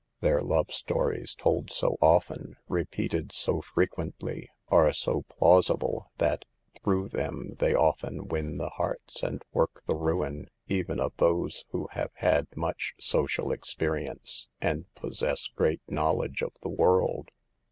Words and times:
Their 0.21 0.41
love 0.41 0.71
stories, 0.71 1.35
told 1.35 1.69
so 1.69 1.95
often, 2.01 2.55
re 2.67 2.85
peated 2.85 3.31
so 3.31 3.61
frequently, 3.61 4.49
are 4.69 4.91
so 4.93 5.25
plausible 5.29 6.09
that 6.17 6.43
through 6.73 7.09
them 7.09 7.51
they 7.59 7.75
often 7.75 8.27
win 8.27 8.57
the 8.57 8.71
hearts 8.71 9.21
and 9.21 9.43
work 9.53 9.83
the 9.85 9.93
ruin 9.93 10.49
even 10.67 10.99
of 10.99 11.13
those 11.17 11.65
who 11.69 11.87
have 11.91 12.09
had 12.15 12.47
much 12.57 12.95
social 12.99 13.51
experience 13.51 14.47
and 14.59 14.91
possess 14.95 15.47
great 15.49 15.81
knowledge 15.87 16.41
of 16.41 16.53
the 16.63 16.69
world. 16.69 17.29